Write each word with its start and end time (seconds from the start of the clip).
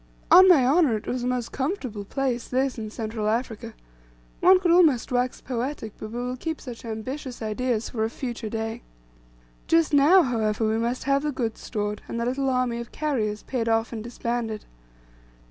On 0.31 0.47
my 0.49 0.65
honour, 0.65 0.97
it 0.97 1.05
was 1.05 1.21
a 1.23 1.27
most 1.27 1.51
comfortable 1.51 2.05
place, 2.05 2.47
this, 2.47 2.79
in 2.79 2.89
Central 2.89 3.29
Africa. 3.29 3.75
One 4.39 4.59
could 4.59 4.71
almost 4.71 5.11
wax 5.11 5.41
poetic, 5.41 5.93
but 5.99 6.09
we 6.09 6.17
will 6.17 6.37
keep 6.37 6.59
such 6.59 6.83
ambitious 6.83 7.39
ideas 7.39 7.89
for 7.91 8.03
a 8.03 8.09
future 8.09 8.49
day. 8.49 8.81
Just 9.67 9.93
now, 9.93 10.23
however, 10.23 10.67
we 10.67 10.79
must 10.79 11.03
have 11.03 11.21
the 11.21 11.31
goods 11.31 11.61
stored, 11.61 12.01
and 12.07 12.19
the 12.19 12.25
little 12.25 12.49
army 12.49 12.79
of 12.79 12.91
carriers 12.91 13.43
paid 13.43 13.69
off 13.69 13.93
and 13.93 14.03
disbanded. 14.03 14.65